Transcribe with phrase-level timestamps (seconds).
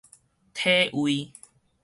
[0.55, 1.31] 體位